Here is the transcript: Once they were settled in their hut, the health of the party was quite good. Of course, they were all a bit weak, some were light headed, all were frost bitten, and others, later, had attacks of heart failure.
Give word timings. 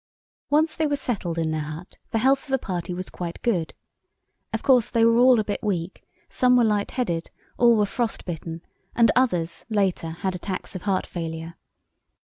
Once 0.49 0.75
they 0.75 0.87
were 0.87 0.95
settled 0.95 1.37
in 1.37 1.51
their 1.51 1.61
hut, 1.61 1.95
the 2.09 2.17
health 2.17 2.45
of 2.45 2.49
the 2.49 2.57
party 2.57 2.91
was 2.91 3.07
quite 3.07 3.39
good. 3.43 3.75
Of 4.51 4.63
course, 4.63 4.89
they 4.89 5.05
were 5.05 5.17
all 5.19 5.39
a 5.39 5.43
bit 5.43 5.61
weak, 5.61 6.03
some 6.27 6.57
were 6.57 6.63
light 6.63 6.89
headed, 6.89 7.29
all 7.59 7.75
were 7.77 7.85
frost 7.85 8.25
bitten, 8.25 8.63
and 8.95 9.11
others, 9.15 9.63
later, 9.69 10.09
had 10.09 10.33
attacks 10.33 10.75
of 10.75 10.81
heart 10.81 11.05
failure. 11.05 11.53